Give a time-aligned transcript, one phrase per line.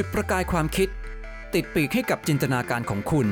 [0.00, 0.88] จุดประกายความคิด
[1.54, 3.28] ติดปีกให้กับจินตนาการของคุณ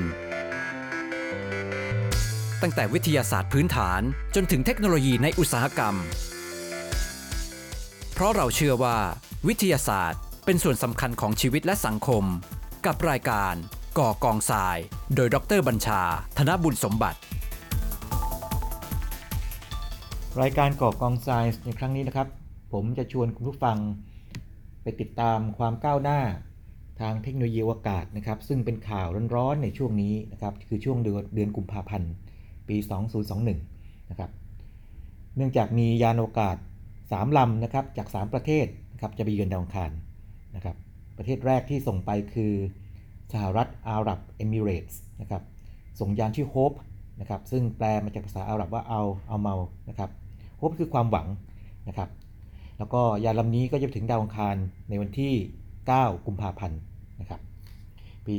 [2.63, 4.01] ตั้งแต่วิทยาศาสตร์พื้นฐาน
[4.35, 5.95] จนถึงเทคโนโลยีในอุตสาหกรรม
[8.13, 8.97] เพราะเราเชื่อว่า
[9.49, 12.25] วิทยาศาสตร์เป็นส่วนสำคัญของชีวิตและสังคม
[12.87, 13.55] กับรายการ
[13.99, 14.77] ก่อกองทราย
[15.15, 16.03] โดยดรบัญชา
[16.39, 17.19] ธนบุญสมบัติ
[20.41, 22.29] รายการก่อกองไซน์ในครั้งนี้นะครับ
[22.73, 23.79] ผมจะชวนคุณผู้ฟัง
[24.83, 26.21] ไปติดตามความก้าวหน้า
[27.01, 32.11] ทางเทคโนโลยีอวกาศนะครับ ซึ่งเป็นข่าวร้อนๆในช่วงนี้นะครับ คือช่วงเดือนเดือนกุมภาพันธ์
[32.69, 32.77] ปี
[33.45, 34.31] 2021 นะครับ
[35.37, 36.57] เนื่องจากมียานอวกาศ
[36.97, 39.91] 3 ลำนะครับ จาก 3 ประเทศนะครับ จะไปเยือนดาวอังคาร
[40.57, 40.77] นะครับ
[41.17, 42.53] ประเทศแรกที่ส่งไปคือ
[43.33, 45.43] สหรัฐอาหรับเอมิเรตส์นะครับ
[46.01, 46.73] ส่งยานชื่อโฮป
[47.21, 49.57] นะครับ ซึ่งแปลมาจากภาษาอาหรับว่าเอาอัลอามาล
[49.89, 50.11] นะครับ
[50.59, 51.27] Hope คือความหวัง
[51.89, 52.09] นะครับ
[52.79, 54.57] แล้วก็ยานลำนี้ก็จะถึงดาวอังคาร
[54.89, 55.35] ในวันที่
[55.79, 56.79] 9 กุมภาพันธ์
[57.21, 57.41] นะครับ
[58.27, 58.35] ปี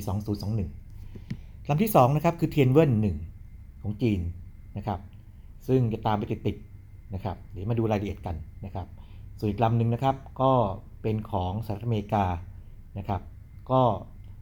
[0.83, 4.19] 2021ลำที่2นะครับคือเทียนเวิร์น1ของจีน
[4.77, 4.99] นะครับ
[5.67, 8.87] ซึ่งจะตามไปติดๆนะครับเดี๋ยวมาดูรายละเอียดกันนะครับ
[9.39, 10.51] ส่วนอีกลำหนึ่งนะครับก็
[11.01, 12.25] เป็นของสหรัฐอเมริกา
[12.97, 13.21] นะครับ
[13.71, 13.81] ก็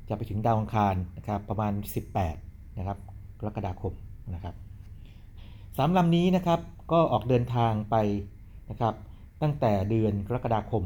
[0.10, 1.74] จะไปถึงดาวอังคารนะครับประมาณ
[2.26, 2.98] 18นะครับ
[3.40, 3.94] กรกฎาคม
[4.34, 4.56] นะครับ
[5.78, 6.60] สามลำนี้นะครับ
[6.92, 7.96] ก็ออกเดินทางไป
[8.70, 8.94] นะครับ
[9.42, 10.84] ตั้งแต่เดือนกรกฎาคม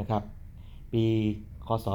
[0.00, 0.22] นะครับ
[0.92, 1.04] ปี
[1.68, 1.86] คศ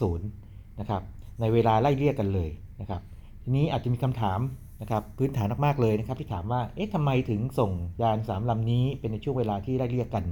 [0.00, 1.02] 2020นะครับ
[1.40, 3.02] ในเวลาไล่เรียกกันเลยนะครับ
[3.42, 4.40] ทีนี้อาจจะมีคำถาม
[4.82, 7.70] นะครับพื้นฐานมากๆเลยนะครับที่ถามว่าเอ๊ะทำไมถึงส่ง
[8.02, 10.24] ยานสามลำนี้เป็นในช่วงเวลาที่ไล่เรียกกัน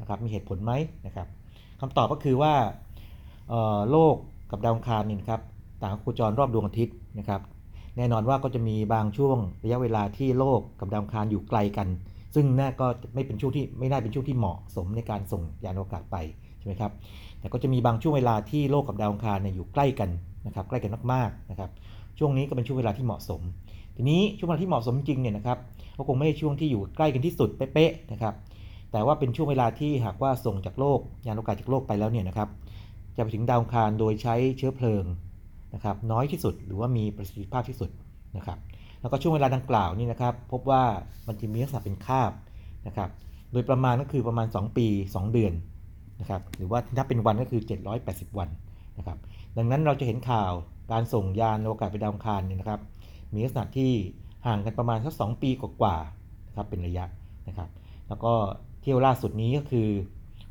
[0.00, 0.72] นะครับมีเหตุผลไหม
[1.06, 1.26] นะครับ
[1.80, 2.54] คำตอบก็คือว่า
[3.90, 4.14] โลก
[4.50, 5.40] กับดาวอังคารนี่นะครับ
[5.82, 7.40] ต่างโคจรรอบดวงอาทิตย์นะครับ
[7.96, 11.88] แน่นอนว่าก็จะมีบางช่วงระยะเวลาที่โลกกับดาวอังคารอยู่ไกลกัน
[12.34, 16.16] ซึ่งน่าก็ไม่เป็นช่วงที่ไม่น่าเป็นช่วงที่เหมาะสมในการส่งยานอวกาศไป
[16.62, 16.92] ใช่ไหมครับ
[17.40, 20.10] แต่ก็จะมีบางช่วงเวลาที่โลกกับดาวอังคารเนี่ยอยู่ใกล้กัน
[20.46, 21.70] นะครับใกล้กันมากๆนะครับ
[22.18, 23.40] ช่วงนี้ก็เป็นช่วงเวลาที่เหมาะสม
[23.96, 25.58] ทีนี้ช่วงเวลาที่เหมาะสมจริงเนี่ยนะครับ
[25.96, 28.34] ก็คงไม่ใช่ช่วงที่อยู่ใกล้กันที่สุดเป๊ะๆนะครับ
[28.92, 32.48] แต่ว่าเป็นช่วงเวลาที่หากว่าส่งจากโลก ยานอวกาศจากโลกไปแล้วเนี่ยนะครับ
[33.16, 35.04] จะไปถึงดาวอังคารโดยใช้เชื้อเพลิง
[35.74, 37.90] นะครับน้อยที่สุดหรือว่ามีประสิทธิภาพที่สุด
[38.36, 38.58] นะครับ
[39.00, 40.82] แล้วก็ช่วงเวลาดังกล่าวนี่นะครับพบว่า
[41.26, 42.32] มันจะมีลักษณะเป็นคาบ
[42.86, 43.10] นะครับ
[43.52, 45.52] โดยประมาณก็คือประมาณ 2 ปี 2 เดือน
[46.20, 47.62] นะครับหรือว่านับเป็นวันก็คือ
[48.00, 48.48] 780 วัน
[48.98, 49.18] นะครับ
[49.56, 50.52] ดังนั้นเราจะเห็นข่าว
[50.92, 52.80] การส่งยานอวกาศไปดาวอังคารเนี่ยนะครับ
[53.32, 53.92] มีลักษณะที่
[54.46, 57.04] ห่างกันประมาณสัก2ปีกว่าๆนะครับเป็นระยะ
[57.48, 57.68] นะครับ
[58.08, 58.32] แล้วก็
[58.82, 59.88] เที่ยวล่าสุดนี้ก็คือ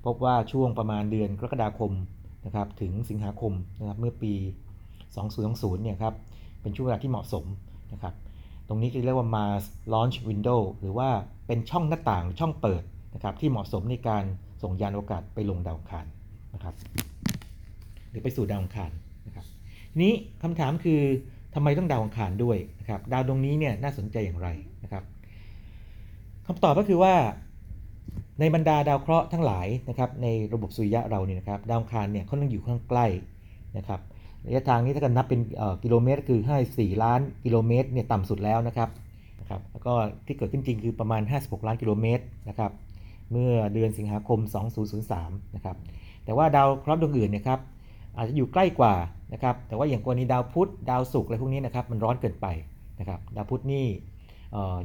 [0.06, 1.92] พบว่าช่วงประมาณเดือนกรกฎาคม
[2.46, 4.34] นะครับถึงสิงหาคมนะครับเมื่อปี
[5.08, 6.16] 2020เนี่ยครับ
[6.62, 7.46] เป็นช่วงเวลาที่เหมาะสม
[7.94, 8.14] นะครับ
[8.68, 9.64] ตรงนี้จะเรียกว่า Mars
[9.94, 11.10] Launch Window หรือว่า
[11.48, 12.84] เป็นช่องหน้าต่างช่องเปิด
[13.14, 14.24] นะครับที่เหมาะสมในการ
[14.62, 16.06] ส่งยานอวกาศไปลงดาวอังคาร
[16.54, 16.76] นะครับ
[18.10, 18.92] หรือไปสู่ดาวอังคาร
[19.28, 19.46] นะครับ
[20.02, 20.14] นี้
[20.44, 21.02] คำถามคือ
[21.56, 24.48] ทำไมต้องดาวอังคารด้วยนะครับดาวดวงนี้เนี่ยน่าสนใจอย่างไร
[24.84, 25.04] นะครับ
[26.48, 27.14] คำตอบก็คือว่า
[28.40, 33.06] ในบรรดาดาวเคราะห์ทั้งหลายนะครับในระบบสุริยะเราเนี่ยนะครับดาวอังคารเนี่ยเขาต้องอยู่ข้างใกล้
[33.78, 34.00] นะครับ
[34.46, 35.40] ระยะทางนี้ถ้าเกิดนับเป็น
[35.84, 36.40] กิโลเมตรคือ
[36.72, 38.90] 54 ล้านกิโลเมตรเนี่ยต่ำสุดแล้วนะครับ
[39.40, 39.94] นะครับแล้วก็
[40.26, 42.72] ที่เกิดขึ้นจริงคือประมาณ 56 ล้านกิโลเมตรนะครับ
[43.32, 44.40] เมื่อเดือนสิงหาคม
[44.98, 45.78] 2003 นะครับ
[46.26, 47.60] แต่ว่าดาวเคราะห์ดวงอื่นเนี่ยครับ
[48.18, 48.94] อาจจะอยู่ใกล้กว่า
[49.34, 52.48] นะครับ แต่ว่าอย่างกรณีดาวพุธดาวศุกร์อะไรพวกนี้นะครับมันร้อนเกินไป
[53.00, 53.86] นะครับ ดาวพุธนี่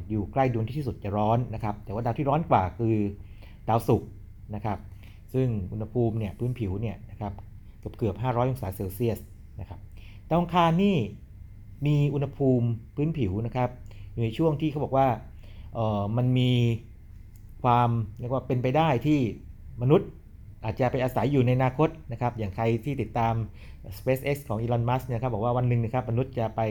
[0.09, 2.95] อยู่ใกล้ดวงที่สุดจะร้อนนะครับ แต่ว่าดาวที่ร้อนกว่าคือ
[3.69, 4.09] ดาวศุกร์
[4.55, 4.77] นะครับ
[5.33, 7.33] ซึ่งอุณหภูมิเนี่ยพื้นผิวเนี่ยนะครับ
[7.79, 9.19] เกือบเกือบ 500 องศาเซลเซียส
[9.59, 9.79] นะครับ
[10.29, 10.97] ดาวอังคารนี่
[11.85, 13.69] มีอุณหภูมิพื้นผิวนะครับ
[14.13, 15.07] อยู่ในช่วงที่เขาบอกว่า
[15.73, 16.51] เออมันมี
[17.63, 19.19] ความเรียกว่าเป็นไปได้ที่
[19.81, 20.09] มนุษย์
[20.63, 23.33] อาจจะไปอาศัยอยู่ในอนาคตนะครับ อย่างใครที่ติดตาม
[23.97, 26.61] SpaceX ของ Elon Musk นะครับบอกว่าวันหนึ่งนะครับมนุษย์จะไป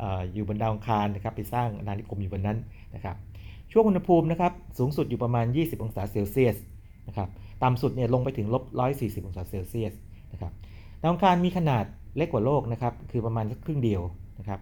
[0.00, 0.02] อ
[0.32, 2.58] อยู่บนดาวอังคารนะครับไปสร้างอาณานิคมอยู่บนนั้น
[2.94, 3.16] นะครับ
[3.72, 6.56] ช่วงอุณหภูมินะครับสูงสุดอยู่ประมาณ 20 องศาเซลเซียส
[7.08, 7.28] นะครับ
[7.62, 8.62] ต่ำสุดเนี่ยลงไปถึงลบ
[8.96, 9.94] 140 องศาเซลเซียส
[10.32, 10.52] นะครับ
[11.00, 11.84] ดาวอังคารมีขนาด
[12.16, 14.02] เล็กกว่าโลกนะครับคือประมาณสักครึ่งเดียว
[14.38, 14.60] นะครับ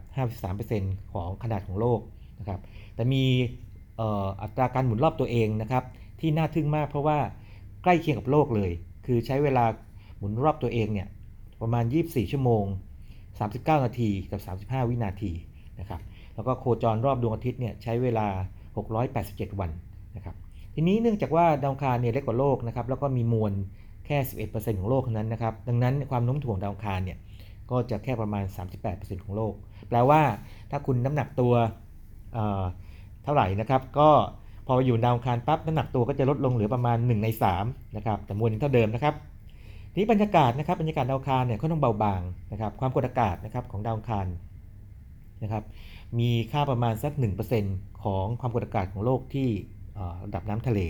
[0.54, 2.00] 53%ของขนาดของโลก
[2.40, 2.60] นะครับ
[2.94, 3.24] แต่มี
[4.42, 5.84] อัตราการหมุนรอบตัวเองนะครับ
[6.20, 7.18] ที่น่าทึ่งมากเพราะว่า
[7.82, 8.70] ใกล้เคียงกับโลกเลย
[9.06, 9.64] คือใช้เวลา
[10.18, 11.08] หมุนรอบตัวเองเนี่ย
[11.60, 12.64] ประมาณ 24 ชั่วโมง
[13.24, 15.32] 39 นาทีกับ 35 วินาที
[15.80, 16.00] นะครับ
[16.34, 18.26] แล้วก็โคจรรอบดวงอาทิตย์เนี่ยใช้เวลา
[18.96, 19.70] 687 วัน
[20.16, 20.36] นะครับ
[20.74, 23.52] ทีนี้เนื่องจากว่าดาวคารเนี่ยเล็กกว่าโลกนะครับ แล้วก็มีมวล
[24.06, 27.18] แค่ 11%ของโลกเท่านั้นนะครับ ดังนั้นความโน้มถ่วงดาวคารเนี่ย
[27.70, 28.44] ก็จะแค่ประมาณ
[28.84, 29.52] 38%ของโลก
[29.88, 30.20] แปลว่า
[30.70, 31.54] ถ้าคุณน้ำหนักตัว
[33.26, 34.08] เท่าไหร่นะครับ ก็
[34.66, 37.28] พออยู่ดาวคารปั๊บน้ำหนักตัวก็จะลดลงเหลือประมาณ 1 ใน
[37.60, 39.14] 3นะครับแต่มวลยังเท่าเดิมนะครับ
[39.92, 44.26] ทีนี้บรรยากาศนะครับบรรยากาศดาวคารเนี่ยค่อนข้างเบาบางนะครับความกดอากาศนะครับของดาวคาร
[45.42, 45.64] นะครับ
[46.18, 47.12] มีค่าประมาณสัก
[47.58, 49.48] 1%ของความกดอากาศของโลกที่
[50.24, 50.80] ระดับน้ำทะเล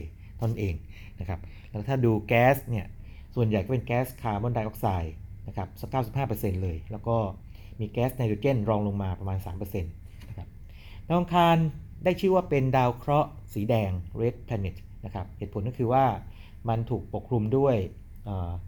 [0.42, 0.74] ตนเอง
[1.20, 2.86] นะครับแล้วถ้าดูแก๊สเนี่ย
[3.34, 5.14] ส่วนใหญ่ก็เป็นแก๊สคาร์บอนไดออกไซด์
[5.48, 5.90] นะครับสัก
[6.26, 7.16] 95%เลย แล้วก็
[7.80, 10.48] มีแก๊สไนโตรเจนรองลงมาประมาณ 3%นะครับ
[11.08, 11.58] ดาวอังคาร
[12.04, 13.90] ได้ชื่อว่าเป็นดาวเคราะห์สีแดง
[14.20, 16.04] red planet นะครับเหตุผลก็คือว่า
[16.68, 17.76] มันถูกปกคลุมด้วย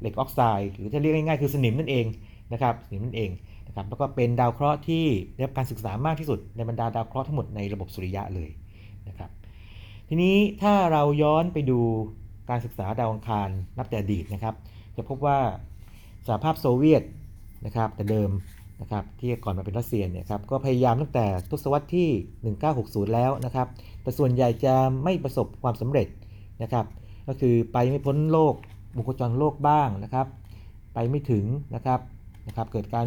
[0.00, 2.06] เหล็กออกไซด์หรือจะเรียกง่ายๆคือสนิมนั่นเอง
[2.52, 3.30] นะครับสนิมนั่นเอง
[3.66, 5.04] นะครับแล้วก็เป็นดาวเคราะห์ที่
[5.34, 8.50] ได้รับการศึกษามากที่สุดในบรรดาดาวเคราะห์ทั้งหมดในระบบสุริยะเลย
[9.08, 9.30] นะครับ
[10.08, 11.80] ทีนี้ถ้าเราย้อนไปดู
[12.50, 13.48] การศึกษาดาวอังคาร
[13.78, 14.54] นับแต่อดีตนะครับ
[14.96, 15.38] จะพบว่า
[16.26, 17.02] สหภาพโซเวียต
[17.66, 18.30] นะครับแต่เดิม
[18.80, 23.66] นะครับที่ก่อนมาเป็นรัสเซียเนี่ยครับก็พยายามตั้งแต่ทศวรรษที่ 1960 แล้วนะครับ
[24.02, 26.08] แต่ส่วนใหญ่จะไม่ประสบความสำเร็จ
[26.62, 26.86] นะครับ
[27.28, 28.54] ก็คือไปไม่พ้นโลก
[28.96, 30.26] บุคจรโลกบ้างนะครับ
[30.94, 31.44] ไปไม่ถึง
[31.74, 32.00] นะครับ
[32.48, 33.06] นะครับเกิดการ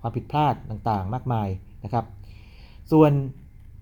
[0.00, 1.48] ความผิดพลาดต่างๆ มากมาย
[1.84, 2.04] นะครับ
[2.92, 3.12] ส่วน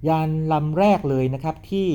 [0.09, 1.89] ยานลำแรกเลยนะครับที่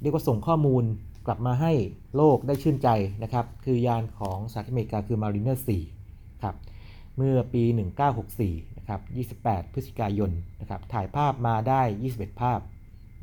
[0.00, 0.84] เรียกว่าส่งข้อมูล
[1.26, 1.72] กลับมาให้
[2.16, 2.88] โลกได้ชื่นใจ
[3.22, 5.56] นะครับ คือยานของสหรัฐอเมริกาคือ Mariner
[5.98, 6.54] 4 ครับ
[7.16, 7.62] เมื่อปี
[8.20, 9.00] 1964 นะครับ
[9.42, 10.30] 28 พฤศจิกายน
[10.60, 11.82] นะครับ ถ่ายภาพมาได้
[12.12, 12.60] 21 ภาพ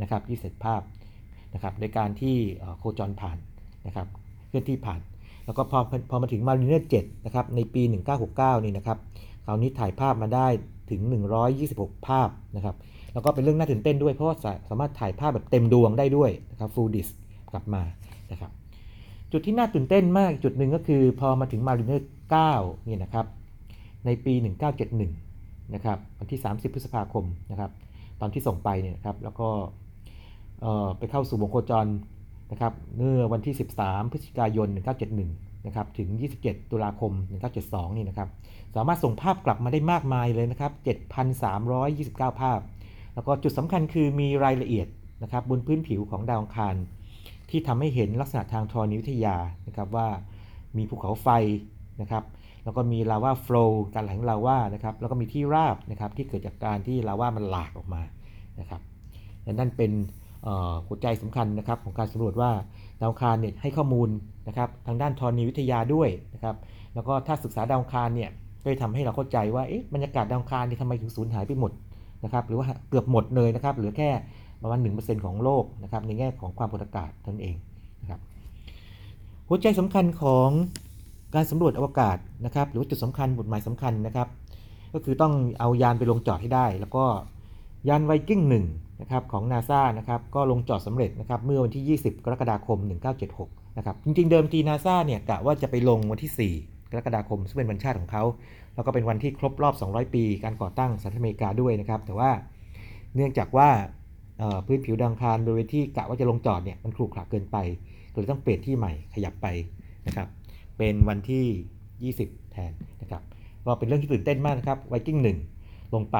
[0.01, 0.21] นะครับ
[0.55, 0.81] 21 ภาพ
[1.53, 2.37] นะครับ โดยการที่
[2.77, 3.37] โคจรผ่าน
[3.87, 4.07] นะครับ
[4.47, 4.99] เคลื่อนที่ผ่าน
[5.45, 7.81] แล้วก็พอพอมาถึง Mariner 7นะครับ ในปี
[8.23, 8.97] 1969 นี่นะครับ
[9.45, 10.47] คราวนี้ถ่ายภาพมาได้
[10.89, 11.01] ถึง
[11.53, 12.75] 126 ภาพ นะครับ
[13.13, 14.35] แล้วก็เป็นเรื่องน่าตื่นเต้นด้วย เพราะว่า
[14.69, 17.11] สามารถถ่ายภาพแบบเต็มดวงได้ด้วย นะครับ full disk
[17.51, 17.83] กลับมา
[18.31, 18.51] นะครับ
[19.31, 22.01] จุดที่น่าตื่นเต้นมากจุดหนึ่งก็คือพอมาถึง Mariner
[22.43, 23.25] 9นี่นะครับ
[24.05, 24.33] ในปี
[25.03, 27.71] 1971 นะครับวันที่ 30 พฤษภาคมนะครับ
[28.21, 29.49] ตอนที่ส่งไปเนี่ยครับแล้วก็
[30.97, 31.87] ไปเข้าสู่วงโคจร
[32.51, 34.67] นะครับเมื่อวันที่ 13 พฤศจิกายน
[35.17, 36.09] 1971 นะครับถึง
[36.41, 37.11] 27 ตุลาคม
[37.55, 38.29] 1972 นี่นะครับ
[38.75, 40.71] สามารถส่งภาพกลับมาได้มากมายเลยนะครับ
[41.35, 42.59] 7,329 ภาพ
[43.15, 44.87] แล้วก็จุดสำคัญคือมีรายละเอียด
[45.23, 46.75] นะครับบนพื้นผิวของดาวอังคาร
[47.49, 49.37] ที่ทำให้เห็นลักษณะทางธรณีวิทยา
[49.67, 50.07] นะครับว่า
[50.77, 51.27] มีภูเขาไฟ
[52.01, 52.23] นะครับ
[52.63, 58.01] แล้วก็มีลาวาโฟล์การไหลของลาวานะครับแล้วก็มีที่ราบนะครับที่เกิดจากการที่ลาวามันหลากออกมา
[58.59, 58.81] นะครับ
[59.43, 59.91] และนั่นเป็น
[60.87, 62.51] หัวใจสำคัญนะครับของการสำรวจว่า
[63.01, 64.09] ดาวคารเนี่ยให้ข้อมูล
[64.47, 66.55] นะครับทางด้านธรณีวิทยาด้วยนะครับ
[66.93, 68.29] แล้วก็ถ้าศึกษาดาวคารเนี่ย
[68.63, 71.71] ก็จะทำให้เราเข้าใจว่าเอ๊ะบรรยากาศดาวคารนี่ทำไมถึงสูญหายไปหมด
[72.23, 74.09] นะครับหรือว่าเกือบหมดเลยนะครับเหลือแค่
[74.61, 77.55] ประมาณ1%ของโลกนะครับในแง่ของความกดอากาศนั่นเอง
[78.01, 78.19] นะครับ
[79.47, 80.49] หัวใจสำคัญของ
[81.35, 84.27] การสำรวจอวกาศนะครับหรือจุดสำคัญบทหมายสำคัญนะครับ
[84.93, 87.05] ก็คือต้องเอายานไปลงจอดให้ได้ แล้วก็
[87.89, 88.65] ยานไวกิ้งหนึ่ง
[89.01, 92.77] นะครับของนาซานะครับก็ลงจอดสำเร็จนะครับเมื่อวันที่ 20 กรกฎาคม
[93.27, 98.23] 1976 นะครับจริงๆ เดิมทีนาซาเนี่ยกะว่าจะไปลงวันที่ 4 กรกฎาคมซึ่งเป็นวันชาติของเขา
[98.75, 102.31] แล้วก็เป็นวันที่ครบรอบ 200 ปี การก่อตั้งสหรัฐอเมริกาด้วยนะครับ แต่ว่า
[103.15, 103.69] เนื่องจากว่า
[104.65, 107.57] พื้นผิวดังคารโดยที่กะว่าจะลงจอดเนี่ยมันครุขระเกินไป
[108.11, 109.47] ก็เลยต้องเปลี่ยนที่ใหม่ขยับไป
[110.07, 110.27] นะครับ
[110.79, 112.71] เป็นวันที่ 20 แทน
[113.01, 113.21] นะครับ
[113.65, 115.37] ก็เป็นเรื่องที่ตื่นเต้นมากนะครับไวกิ้งหนึ่ง
[115.93, 116.17] ลงไป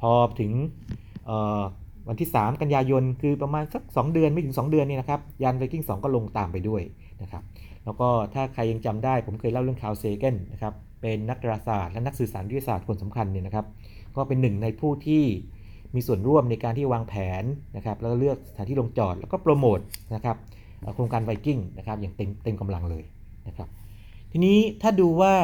[0.00, 0.10] พอ
[0.40, 0.52] ถึง
[2.08, 6.82] วันที่ 3 กันยายนคือประมาณสัก 2 เดือนไม่ถึง 2 เดือนนี่นะครับยานไวกิ้ง2ก็ลงตามไปด้วย
[7.22, 7.42] นะครับ
[7.84, 13.66] แล้วก็ถ้าใครยังจำได้ผมเคยเล่าเรื่อง Carl Sagan นะครับเป็นนักดาราศาสตร์และนักสื่อสารวิทยาศาสตร์คนสำคัญเนี่ยนะครับ
[14.16, 15.24] ก็เป็นหนึ่งในผู้ที่
[15.94, 17.44] มีส่วนร่วมในการที่วางแผน
[17.76, 19.78] นะครับแล้วเลือกสถานที่ลงจอดแล้วก็โปรโมท
[20.14, 20.36] นะครับ
[20.94, 23.04] โครงการไวกิ้งนะครับอย่างเต็มเต็มกำลังเลย
[23.48, 23.68] นะครับ
[24.32, 25.34] ทีนี้ถ้าดูว่า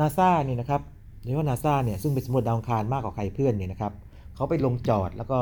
[0.00, 0.82] นาซาเนี่ยนะครับ
[1.24, 3.92] เรียกว่านาซาเนี่ยซึ่งเป็นสำรวจดาวอังคารมากกว่าใครเพื่อนเนี่ยนะครับ
[4.34, 5.38] เขาไปลงจอดแล้วก็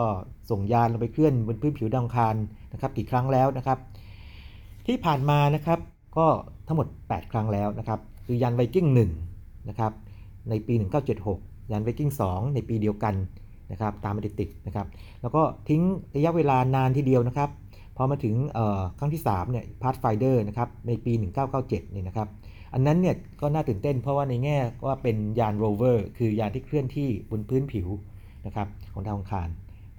[0.50, 2.34] ส่งยานลงไปเคลื่อนบนพื้นผิวดาวอังคาร
[2.72, 3.78] นะครับกี่ครั้งแล้วนะครับ
[4.86, 5.78] ที่ผ่านมานะครับ
[6.16, 6.26] ก็
[6.66, 8.86] ทั้งหมด 8 ครั้งแล้วนะครับ คือยานไวกิ้ง
[9.28, 9.92] 1นะครับ
[10.48, 10.74] ในปี
[11.22, 13.14] 1976 ยานไวกิ้ง2ในปีเดียวกัน
[13.70, 14.86] นะครับตามมาติดๆนะครับ
[15.22, 15.82] แล้วก็ทิ้ง
[16.16, 17.50] ระยะเวลานานทีเดียวนะครับ
[17.96, 18.34] พอมาถึง
[18.98, 21.12] ครั้งที่3เนี่ย Pathfinder นะครับในปี
[21.54, 22.28] 1997นี่นะครับ
[22.74, 27.88] อันนั้นเนี่ยก็น่าตื่นเต้นเพราะว่าในแง่ว่าเป็นยานโรเวอร์คือยานที่เคลื่อนที่บนพื้นผิว
[28.46, 29.48] นะครับของดาวอังคาร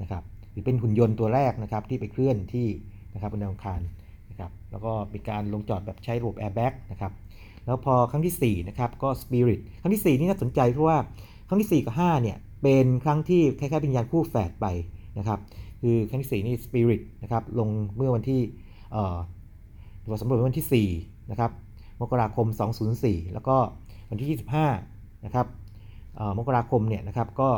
[0.02, 2.68] นะครับหรือเป็นหุ่นยนต์ตัวแรกนะครับที่ไปเคลื่อนที่
[3.14, 3.82] นะครับบนดาวอังคาร
[4.30, 7.12] นะครับแล้วก็มีการลงจอดแบบใช้ระบบแอร์แบ็กนะครับ
[7.66, 10.98] แล้วพอครั้งที่4นะครับก็ Spirit ครั้งที่ 4 นี่น่าสนใจเพราะว่า
[11.48, 14.66] ครั้งที่ 4 กับ5เนี่ยเป็นครั้งที่คล้ายๆเป็นยานคู่แฝดไป
[15.18, 15.40] นะครับ
[15.86, 18.42] คือครั้งที่4นี่ Spirit นะครับลงเมื่อวันที่
[18.92, 19.18] เอ่อ
[20.06, 21.52] ตัวสำรวจวันที่4นะครับ
[22.02, 22.48] มกราคม
[22.90, 23.56] 204 แล้วก็
[24.10, 24.40] วันที่
[24.86, 25.48] 25นะครับ
[26.38, 27.50] มกราคมเนี่ยนะครับก็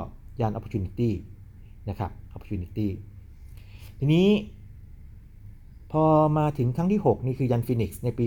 [0.41, 1.10] ยาน Opportunity
[1.89, 2.88] นะครับ Opportunity
[4.00, 4.27] ทีนี้
[5.91, 6.03] พอ
[6.38, 8.25] มาถึงครั้งที่ 6 นี่คือยันฟินิกซ์ในปี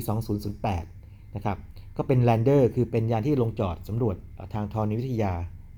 [0.66, 1.58] 2008 นะครับ
[1.96, 4.16] ก็เป็นแลนเดอร์คือเป็นยานที่ลงจอดสำรวจ
[4.54, 5.32] ทางธรณีวิทยา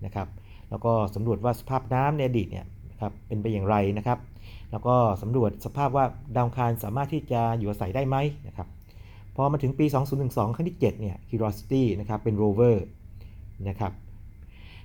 [0.04, 0.28] นะครับ
[0.70, 2.66] แล้วก็สำรวจว่าสภาพน้ำในอดีตเนี่ย
[3.00, 4.18] ครับเป็นไปอย่างไรนะครับ
[4.70, 6.04] แล้วก็สำรวจสภาพว่า
[6.36, 8.16] ดาวคารสามารถที่จะอยู่อาศัยได้ไหม
[8.46, 8.68] นะครับ
[9.34, 9.86] พอมาถึงปี
[10.20, 12.76] 2012 ครั้งที่ 7 เนี่ย Curiosity นะครับ เป็น rover
[13.68, 13.92] นะครับ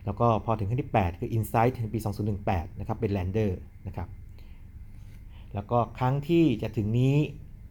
[0.05, 2.00] แล้วก็พอถึงครั้งที่ 8 คือ Insight ในปี
[2.39, 3.51] 2018 นะครับ เป็น lander
[3.88, 4.07] นะครับ
[5.53, 7.15] แล้วก็ครั้งที่จะถึงนี้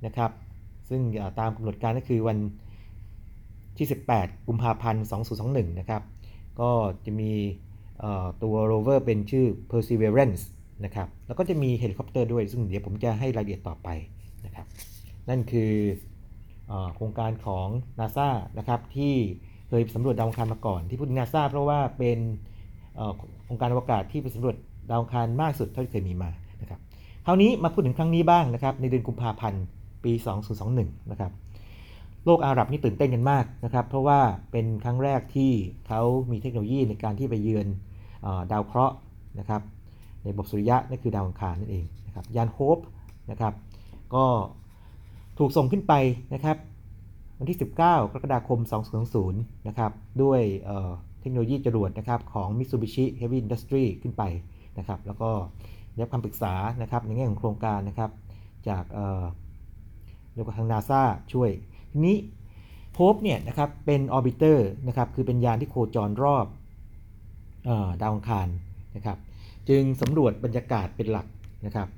[0.07, 0.31] นะครับ
[0.89, 1.01] ซึ่ง
[1.39, 2.39] ตามกำหนดการก็คือวัน
[3.79, 3.87] ที่
[4.17, 5.05] 18 กุมภาพันธ์
[5.41, 6.03] 2021 นะครับ
[6.61, 6.71] ก็
[7.05, 7.33] จะมี
[8.43, 10.43] ตัวโรเวอร์เป็นชื่อ Perseverance
[10.85, 13.89] นะครับ แล้วก็จะมีเฮลิคอปเตอร์ด้วย ซึ่งเดี๋ยวผมจะให้รายละเอียดต่อไป
[14.47, 14.67] นะครับ
[15.29, 15.73] นั่นคือ
[16.95, 17.67] โครงการของ
[17.99, 19.15] NASA นะครับที่
[19.69, 22.19] เคยสำรวจดาวอังคารมาก่อน ที่พูดถึง NASA เพราะว่าเป็น
[23.45, 24.57] โครงการอวกาศที่ไปสำรวจ
[24.91, 26.81] ดาวอังคารมากสุดเท่าที่เคยมีมานะครับ
[27.27, 29.65] คราวนี้มาพูดถึงครั้งนี้บ้างนะครับ ในเดือนกุมภาพันธ์
[30.05, 30.13] ปี
[30.63, 31.33] 2021 นะครับ
[32.25, 34.21] โลกอาหรับนี่ตื่นเต้นกันมากนะครับ เพราะว่า
[34.53, 35.53] เป็นครั้งแรกที่
[35.89, 37.67] เขามีเทคโนโลยีในการที่ไปเยือน
[38.53, 38.97] ดาวเคราะห์
[39.39, 39.63] นะครับ
[40.23, 42.79] ในระบบสุริยะนั่นคือดาวอังคารนั่นเองนะครับยานโฮป
[43.31, 43.55] นะครับ
[44.15, 44.25] ก็
[45.39, 45.93] ถูกส่งขึ้นไป
[46.35, 46.57] นะครับ
[47.39, 47.81] วันที่ 19 ก
[48.15, 48.61] รกฎาคม
[49.15, 50.41] 2020 นะครับ ด้วย
[51.21, 54.23] เทคโนโลยีจรวดนะครับของ Mitsubishi Heavy Industry ขึ้นไป
[54.79, 55.31] นะครับ แล้วก็
[55.93, 58.11] ได้รับคำปรึกษานะครับในแง่ของโครงการนะครับ
[58.69, 58.85] จาก
[60.35, 61.03] เรียกว่าทางนาซา
[61.33, 61.51] ช่วย
[61.95, 62.17] ทีนี้
[62.95, 66.47] Hope เนี่ยนะครับเป็น orbiter นะครับคือเป็นยานที่โคจรรอบ
[68.01, 68.49] ดาวอังคาร
[68.97, 69.19] นะครับ
[69.69, 71.27] จึงสำรวจบรรยากาศเป็นหลัก
[71.67, 71.89] นะครับ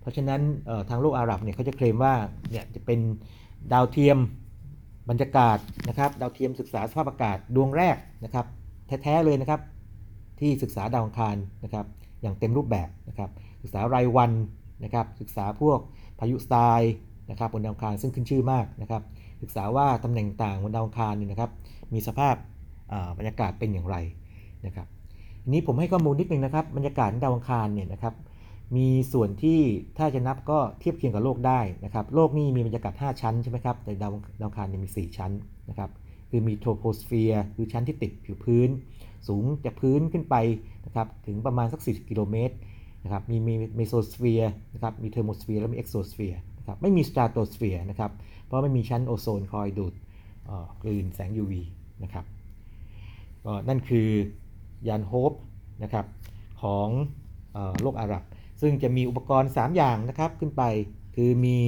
[0.00, 0.40] เพราะฉะนั้น
[0.90, 2.14] ทางโลกอาหรับเนี่ยเขาจะเคลมว่า
[2.50, 3.00] เนี่ยจะเป็น
[3.72, 4.18] ดาวเทียม
[5.10, 8.46] บรรยากาศนะครับดาวเทียมศึกษาสภาพอากาศดวงแรกนะครับ
[9.02, 9.60] แท้ๆเลยนะครับ
[10.40, 11.86] ที่ศึกษาดาวอังคารนะครับ
[12.22, 13.30] อย่างเต็มรูปแบบนะครับ
[13.62, 14.32] ศึกษารายวัน
[14.84, 15.78] นะครับศึกษาพวก
[16.18, 16.82] พายุทราย
[17.30, 19.02] นะครับบนดาวอังคารซึ่งขึ้นชื่อมากนะครับ
[19.42, 21.50] ศึกษาว่าตำแหน่งต่างบนดาวอังคารนี่นะครับ
[21.92, 22.34] มีสภาพ
[23.18, 23.96] บรรยากาศเป็นอย่างไร
[24.66, 24.86] นะครับ
[25.42, 28.14] ทีนี้ผมให้ข้อมูลนิดนึงนะครับบรรยากาศดาวอังคารเนี่ยนะครับ
[28.76, 29.60] มีส่วนที่
[29.98, 35.32] ถ้าจะนับก็เทียบเคียงกับโลกได้นะครับ โลกนี่มีบรรยากาศ 5 ชั้นใช่ไหมครับแต่ดาวดาวอังคารเนี่ยมี 4 ชั้น
[35.68, 35.90] นะครับ
[36.30, 38.68] คือมีโทรโพสเฟียร์คือชั้นที่ติดผิวพื้น
[39.28, 40.36] สูงจากพื้นขึ้นไป
[40.86, 42.54] นะครับถึงประมาณสัก 40 กิโลเมตร
[43.04, 48.10] นะครับมีมีเมโซสเฟียร์นะครับมีเทอร์โมสเฟียร์และมีเอ็กโซสเฟียร์นะครับไม่มีสตราโตสเฟียร์นะครับ
[48.46, 49.94] เพราะไม่มีชั้นโอโซนคอยดูด
[50.82, 51.52] กลืนแสง UV
[52.02, 52.24] นะครับ
[53.44, 54.08] ก็นั่นคือ
[54.88, 55.32] ยานโฮป
[55.82, 56.06] นะครับ
[56.62, 56.88] ของ
[57.82, 58.22] โลกอาหรับ
[58.60, 60.62] ซึ่งจะมีอุปกรณ์ 3 อย่างนะครับขึ้นไป
[61.16, 61.58] คือมี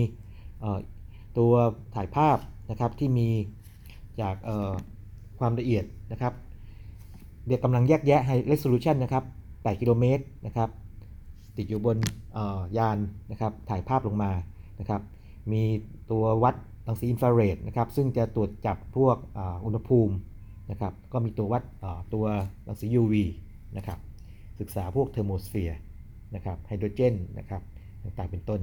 [1.38, 1.52] ตัว
[1.94, 2.38] ถ่ายภาพ
[2.70, 3.28] นะครับที่มี
[4.20, 4.34] จาก
[5.38, 6.32] ความละเอียดนะครับ
[7.46, 10.68] เดียวกำลังแยกแยะให้ resolution นะครับ 8 กิโลเมตรนะครับ
[11.56, 11.96] ติดอยู่บน
[12.78, 12.98] ยาน
[13.30, 14.30] นะครับถ่ายภาพลงมา
[14.80, 15.00] นะครับ
[15.52, 15.62] มี
[16.10, 16.54] ตัววัด
[16.86, 19.16] รังสีอินฟราเรดนะครับซึ่งจะตรวจจับพวก
[19.64, 20.14] อุณหภูมิ
[20.70, 21.62] นะครับก็มีตัววัด
[22.14, 22.24] ตัว
[22.68, 23.14] รังสี UV
[23.76, 23.98] นะครับ
[24.60, 25.78] ศึกษาพวกเทอร์โมสเฟียร์
[26.34, 27.62] นะครับไฮโดรเจนนะครับ
[28.02, 28.60] ต่างๆเป็นต้น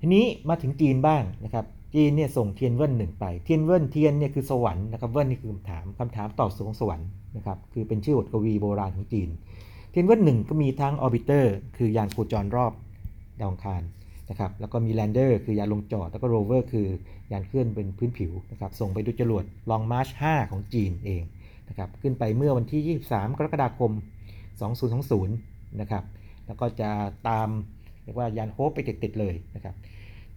[0.00, 9.28] ทีนี้มาถึงจีนบ้างนะครับจีนเนี่ยส่งเทียนเวินหนึ่งไป เทียนเวินเทียนเนี่ยคือสวรรค์นะครับเวินนี่คือคำถามคำถามตอบสู่ของสวรรค์นะครับคือเป็นชื่อบทกวีโบราณของจีน
[9.90, 12.72] เทียนเวินหนึ่งก็มีทั้ง orbiter คือยานโคจรรอบ
[13.40, 13.82] ดาวอังคาร
[14.30, 16.86] นะครับแล้วก็มี lander คือยานลงจอด แล้วก็โรเวอร์คือ
[17.32, 21.22] ยานเคลื่อนเป็นพื้นผิวนะครับส่งไปด้วยจรวดลองมาร์ช 5 ของจีนเอง
[21.68, 23.92] นะครับขึ้นไปเมื่อวันที่ 23 กรกฎาคม
[24.86, 26.04] 2020 นะครับ
[26.46, 26.90] แล้วก็จะ
[27.28, 27.48] ตาม
[28.04, 29.74] เรียกว่ายานโฮปไปติดๆเลยนะครับ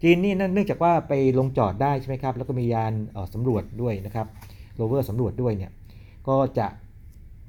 [0.02, 2.92] จีนนี่เนื่องจากว่าไปลงจอดได้ใช่ไหมครับแล้วก็มียาน
[3.34, 4.26] สำรวจด้วยนะครับ
[4.76, 5.70] โรเวอร์สำรวจด้วยเนี่ย
[6.28, 6.66] ก็จะ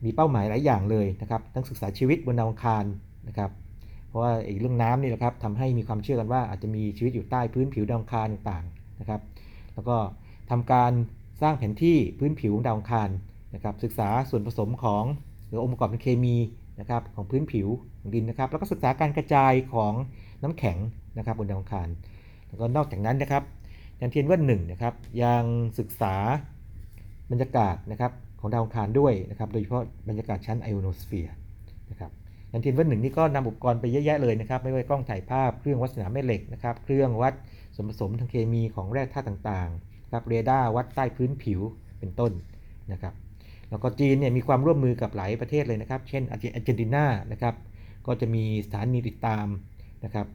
[0.04, 2.86] มีเป้าหมายหลายอย่างเลยนะครับทั้งศึกษาชีวิตบนดาวอังคาร
[3.28, 3.50] นะครับ
[4.16, 9.22] ราะว่าไอ้เรื่องน้ำนี่แหละครับทำให้มีความเชื่อกันว่าอาจจะมีชีวิตอยู่ใต้พื้นผิวดาวอังคารต่างๆนะครับ
[9.74, 9.98] แล้วก็
[10.50, 10.92] ทำการ
[11.42, 13.10] สร้างแผนที่พื้นผิวดาวอังคาร
[13.56, 15.06] นะครับ ศึกษาส่วนผสมของ
[15.48, 16.36] หรือองค์ประกอบทางเคมี
[16.80, 17.68] นะครับของพื้นผิว
[18.00, 19.94] ของดินนะครับ แล้วก็ศึกษาการกระจายของ
[20.44, 20.78] น้ำแข็ง
[21.18, 21.88] นะครับบนดาวอังคาร
[22.48, 23.44] แล้วก็นอกจากนั้นนะครับ
[24.00, 24.94] ยานเทียนเวินหนึ่งนะครับ
[25.24, 25.44] ยัง
[25.80, 26.16] ศึกษา
[27.32, 31.36] บรรยากาศนะครับของดาวอังคารด้วยนะครับ โดยเฉพาะบรรยากาศชั้นไอโอโนสเฟียร์
[31.92, 32.12] นะครับ
[32.56, 37.34] ยานเทียนเวินหนึ่งนี่ก็นำอุปกรณ์ไปเยอะแยะเลยนะครับ ไม่ว่ากล้องถ่ายภาพ เครื่องวัดสนามแม่เหล็กนะครับ เครื่องวัด
[37.76, 41.62] ส่วนผสมทางเคมีของแร่ธาตุต่างๆครับ เรดาร์วัดใต้พื้นผิว
[42.00, 42.32] เป็นต้น
[42.92, 43.14] นะครับ
[43.70, 47.56] แล้วก็จีนเนี่ยมีความร่วมมือกับหลายประเทศเลยนะครับ เช่นอาร์เจนตินานะครับ
[48.08, 49.48] ก็จะมีสถานีติดตาม
[50.06, 50.28] นะครับ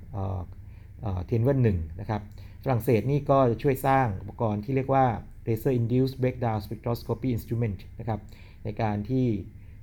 [1.27, 2.21] เทนเว่นหนึ่งนะครับ
[2.65, 5.07] ฝรั่งเศสนี่ก็จะช่วยสร้างอุปกรณ์ที่เรียกว่า
[5.47, 8.21] laser induced breakdown spectroscopy instrument นะครับ
[8.65, 9.27] ในการที่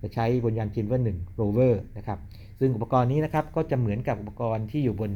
[0.08, 2.20] จะใช้บนยานเทียนเว่นหนึ่ง rover นะครับ
[2.60, 5.12] ซึ่งอุปกรณ์นี้นะครับก็จะเหมือนกับอุปกรณ์ที่อยู่บน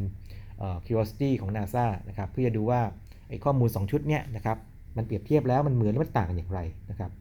[0.85, 2.81] Curiosity ของ NASA นะครับเพื่อจะดูว่า
[3.29, 4.57] ไอ้ข้อมูล 2 ชุดเนี้ยนะครับ
[4.97, 7.11] มันเปรียบเทียบแล้วมันเหมือนหรือมันต่างกันอย่างไรนะครับ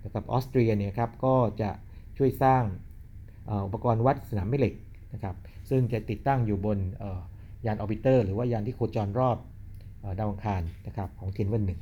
[0.00, 1.70] แล้วกับออสเตรียเนี่ยครับก็จะ
[2.18, 2.62] ช่วยสร้าง
[3.66, 4.74] อุปกรณ์วัดสนามแม่เหล็ก
[5.12, 5.34] นะครับ
[5.70, 6.78] ซึ่งจะติดตั้งอยู่บน
[7.66, 9.36] ยาน orbiter หรือว่ายานที่โคจรรอบ
[10.18, 11.80] ดาวอังคารนะครับของเทียนเหวินหนึ่ง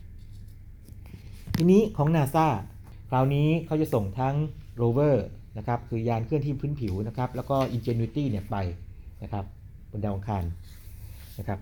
[1.56, 2.46] ทีนี้ของ NASA
[3.10, 4.34] คราวนี้เขาจะส่งทั้ง
[4.76, 5.26] โรเวอร์
[5.58, 8.56] นะครับคือยานเคลื่อนที่พื้นผิวนะครับแล้วก็ Ingenuity เนี่ยไป
[9.22, 9.44] นะครับ
[9.90, 10.44] บนดาวอังคาร
[11.38, 11.58] นะครับ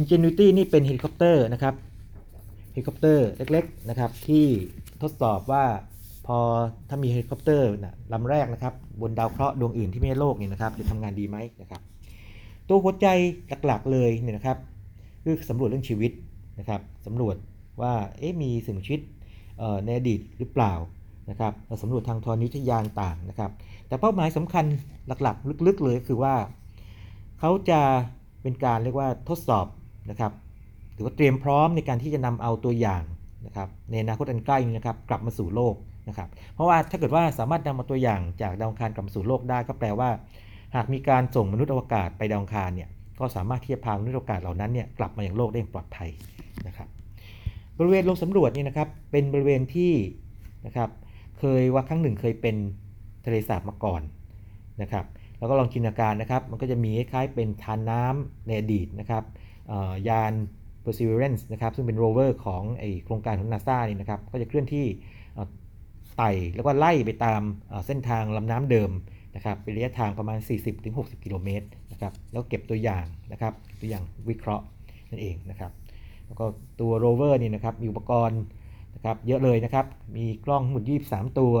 [0.00, 1.74] Ingenuity นี่เป็นเฮลิคอปเตอร์นะครับ
[2.72, 4.44] เฮลิคอปเตอร์เล็กๆนะครับที่
[5.02, 5.64] ทดสอบว่า
[6.26, 6.38] พอ
[6.88, 11.80] ถ้ามีเฮลิคอปเตอร์นะลำแรกนะครับบนดาวเคราะห์ดวงอื่นที่ไม่ใช่โลกเนี่ยนะครับจะทำงานดีไหมนะครับ
[12.68, 13.06] ตัวหัวใจ
[13.66, 14.58] หลักๆเลยเนี่ยนะครับ
[15.24, 16.12] คือสำรวจเรื่องชีวิต
[16.58, 17.36] นะครับสำรวจ
[17.80, 19.02] ว่าเอ๊ะมีสิ่งชีวิต
[19.84, 20.72] ในอดีตหรือเปล่า
[21.30, 23.50] นะครับเราสำรวจทางธรณีวิทยาต่างนะครับ
[23.88, 24.64] แต่เป้าหมายสำคัญ
[25.22, 26.34] หลักๆ ลึกๆเลยคือว่า
[27.40, 27.80] เขาจะ
[28.42, 29.66] เป็นการเรียกว่าทดสอบ
[30.10, 30.32] นะครับ
[30.94, 33.02] หรือว่าเตรียมพร้อมในการที่จะนำเอาตัวอย่าง
[33.46, 35.74] นะครับในอนาคตอันใกล้นี้นะครับกลับมาสู่โลก
[36.08, 40.10] นะครับ เพราะว่าถ้าเกิดว่าสามารถนำเอาตัวอย่างจากดาวอังคารกลับมาสู่โลกได้ก็แปลว่า
[40.74, 42.88] หากมีการส่งมนุษย์อวกาศไปดาวอังคารเนี่ย
[43.20, 46.10] ก็สามารถที่จะพามนุษย์อวกาศเหล่านั้นเนี่ยกลับมาอย่างโลกได้อย่างปลอดภัย
[46.66, 46.88] นะครับ
[47.78, 49.92] บริเวณลงสำรวจนี่นะครับเป็นบริเวณที่
[50.66, 50.90] นะครับ
[51.40, 52.56] เคยว่าครั้งหนึ่งเคยเป็น
[53.24, 54.02] ทะเลสาบมาก่อน
[54.82, 55.04] นะครับ
[55.38, 59.24] แล้วก็ลองจินตนาการนะครับ มันก็จะมีคล้ายๆเป็นธารน้ำในอดีตนะครับ
[60.08, 60.32] ยาน
[60.84, 64.86] Perseverance นะครับซึ่งเป็นโรเวอร์ของไอ้โครงการของ NASA นี่นะครับก็จะเคลื่อนที่
[66.16, 67.40] ไต่แล้วก็ไล่ไปตาม
[67.86, 68.90] เส้นทางลำน้ำเดิม
[69.36, 70.38] นะครับเป็นระยะทางประมาณ
[70.82, 74.64] 40-60 กิโลเมตรนะครับแล้วเก็บตัวอย่างนะครับตัวอย่างวิเคราะห์
[75.10, 75.72] นั่นเองนะครับ
[76.26, 76.44] แล้วก็
[76.80, 78.40] ตัวโรเวอร์นี่นะครับมีอุปกรณ์
[78.94, 81.54] นะครับเยอะเลยนะครับ มีกล้องทั้งหมด23 ตัว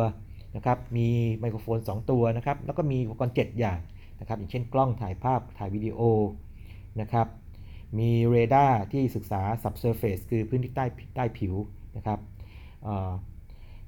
[0.56, 1.08] นะครับ มี
[1.40, 3.78] ไมโครโฟน 2 ตัวนะครับ แล้วก็มีอุปกรณ์ 7 อย่าง
[4.20, 6.00] นะครับ อย่างเช่นกล้องถ่ายภาพถ่ายวิดีโอ
[7.00, 7.26] นะครับ
[7.98, 10.84] มีเรดาร์ที่ศึกษา subsurface คือพื้นที่ใต้
[11.14, 11.54] ใต้ผิว
[11.96, 12.18] นะครับ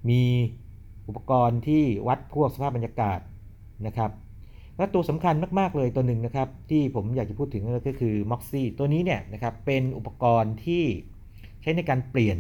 [0.09, 0.23] มี
[1.09, 3.21] อุปกรณ์ที่วัดพวกสภาพบรรยากาศ
[3.87, 4.11] นะครับ
[4.77, 10.85] และตัวสำคัญมาก ๆ เลยตัวหนึ่งนะครับ ที่ผมอยากจะพูดถึงก็คือ MOXIE ตัวนี้เนี่ยนะครับเป็นอุปกรณ์ที่
[11.63, 12.39] ใช้ในการเปลี่ยน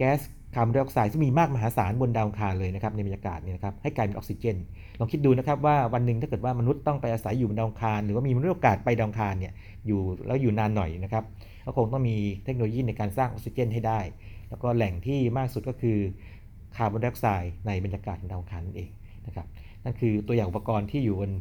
[0.00, 0.20] แก๊ส
[0.54, 4.56] คาร์บอนไดออกไซด์ซึ่งมีมากมหาศาลบนดาวคารเลยนะครับในบรรยากาศเนี่ยนะครับให้กลายเป็นออกซิเจน
[4.98, 9.52] ลองคิดดูนะครับว่าวันหนึ่งถ้าเกิดว่ามนุษย์ต้องไปอาศัยอยู่บนดาวคารหรือว่ามีมนุษย์โอกาสไปดาวคารเนี่ย
[9.86, 11.24] อยู่แล้วอยู่นานหน่อยนะครับ
[11.66, 14.00] ก็คงต้องมีเทคโนโลยีในการสร้างออกซิเจนให้ได้
[14.48, 15.98] แล้วก็แหล่งที่มากสุดก็คือ
[16.76, 18.90] คาร์บอนไดออกไซด์ในบรรยากาศของดาวอังคารนั่นเอง
[19.26, 19.46] นะครับ
[19.84, 21.32] นั่นคือตัวอย่างอุปกรณ์ที่อยู่บน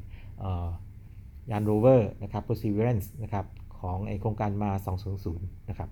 [1.51, 3.45] ยานโรเวอร์นะครับ Perseverance นะครับ
[3.79, 5.89] ของไอ้โครงการ Mars 2020 นะครับ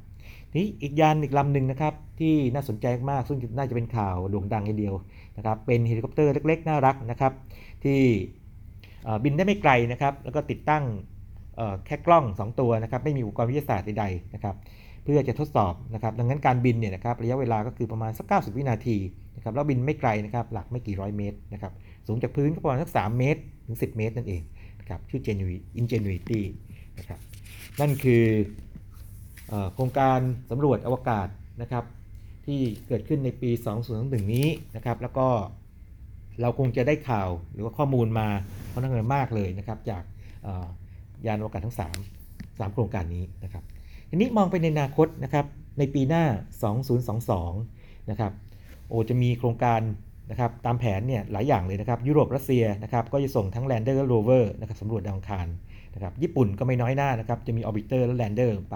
[0.56, 4.96] นี่อีกยานอีกลำหนึ่งนะครับที่น่าสนใจมากซึ่งน่าจะเป็นข่าวโด่งดังทีเดียว
[5.38, 7.34] นะครับเป็นเฮลิคอปเตอร์เล็กๆ น่ารักนะครับ
[7.84, 8.00] ที่
[9.24, 10.84] บินได้ไม่ไกลนะครับแล้วก็ติดตั้ง
[11.86, 14.56] แค่กล้อง 2 ตัวนะครับไม่มีอุปกรณ์วิทยาศาสตร์ใดๆนะครับ
[15.04, 18.98] เพื่อจะทดสอบนะครับดังนั้นการบินเนี่ยนะครับระยะเวลาก็คือประมาณสัก 90 วินาที
[19.36, 21.72] นะครับแล้วบินไม่ไกลนะครับหลักไม่กี่ร้อยเมตรนะครับ
[22.08, 24.42] สูงจากพื้นก็ประมาณสัก 3 เมตรถึง 10 เมตรนั่นเอง
[24.80, 25.22] นะครับชื่อ
[25.92, 26.42] Genuity
[27.00, 27.20] นะครับ
[27.80, 28.24] นั่นคือ
[29.74, 31.28] โครงการสำรวจอวกาศ
[31.62, 31.84] นะครับ
[32.46, 33.52] ที่เกิดขึ้นในปี
[33.92, 35.28] 2021 นี้นะครับแล้วก็
[36.42, 38.28] เราคงจะได้ข่าวหรือว่าข้อมูลมา
[38.72, 40.04] ค่อนข้างมากเลยนะครับจาก
[41.26, 41.82] ยานอวกาศทั้ง 3
[42.60, 43.64] 3 โครงการนี้นะครับ
[44.10, 45.46] ทีนี้มองไปในอนาคตนะครับ
[45.80, 46.24] ในปีหน้า
[47.18, 48.32] 2022 นะครับ
[48.90, 49.82] โอจะมีโครงการ
[50.32, 55.48] นะครับตามแผนเนี่ยหลายอย่างเลยนะครับยุโรปรัสเซียนะครับก็จะส่งทั้ง lander และ rover นะครับสำรวจดาวอังคาร
[55.94, 58.76] นะครับญี่ปุ่นก็ไม่น้อยหน้านะครับจะมี orbiter และ lander ไป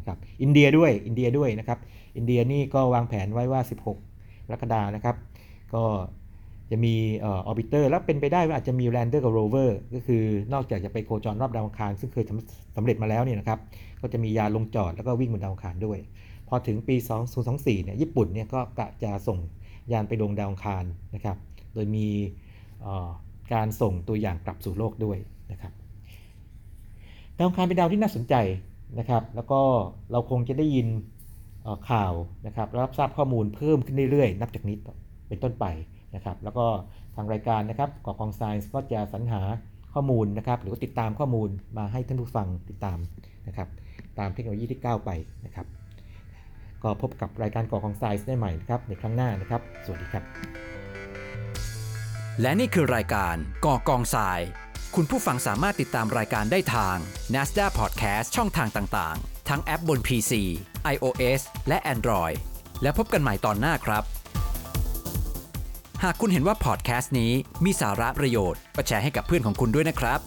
[0.00, 1.78] นะครับอินเดียด้วยอินเดียด้วยนะครับ
[2.16, 3.98] อินเดียนี่ก็วางแผนไว้ว่า 16ก
[4.52, 5.16] รกฎานะครับ
[5.74, 5.84] ก็
[6.70, 12.24] จะมี orbiter แล้วเป็นไปได้ว่าอาจจะมี lander กับ rover ก็คือนอกจากจะไปโคจรรอบดาวอังคาร ซึ่งเคย
[12.76, 13.58] สำเร็จมาแล้วเนี่ยนะครับ
[14.00, 15.98] ก็จะมียานลงจอดแล้วก็วิ่งบนดาวอังคารด้วย
[16.48, 16.96] พอถึงปี
[17.40, 19.38] 2024 เนี่ยญี่ปุ่นเนี่ยก็กะจะส่ง
[19.92, 20.84] ยานไปลงดาวอังคาร
[21.14, 21.36] นะครับ
[21.74, 22.06] โดยมี
[23.52, 25.18] การส่งตัวอย่างกลับสู่โลกด้วย
[25.52, 25.72] นะครับ
[27.36, 28.34] ดาวอังคารเป็นดาวที่น่าสนใจ
[28.98, 29.60] นะครับ แล้วก็
[30.12, 30.86] เราคงจะได้ยิน
[31.90, 32.12] ข่าว
[32.46, 34.76] นะครับรับทราบข้อมูลเพิ่มขึ้นเรื่อยๆ นับจากนี้
[35.28, 35.66] เป็นต้นไป
[36.14, 36.66] นะครับ แล้วก็
[37.16, 39.42] ทางรายการนะครับกอกองไซน์ก็จะสรรหา
[39.94, 41.48] ข้อมูลนะครับ หรือว่าติดตามข้อมูล
[41.78, 42.98] มาให้ท่านผู้ฟังติดตาม
[43.46, 43.68] นะครับ
[44.18, 45.10] ตามเทคโนโลยีที่ก้าวไป
[45.44, 45.66] นะครับ
[46.82, 50.24] ก็พบกับรายการกอกองไซน์ได้ใหม่นะครับในครั้งหน้านะครับ สวัสดีครับ
[52.40, 54.40] และนี่คือรายการกอกองทราย
[54.96, 56.96] คุณผู้ฟังสามารถติดตามรายการได้ทาง
[57.34, 60.32] NASDA Podcast ช่องทางต่างๆ ทั้งแอปบน PC,
[60.94, 62.36] iOS และ Android
[62.82, 64.04] และพบกันใหม่ตอนหน้าครับ
[66.02, 67.32] หากคุณเห็นว่าพอดแคสต์นี้
[67.64, 70.20] มีสาระประโยชน์ก็แชร์ให้กับเพื่อนของคุณด้วยนะครับ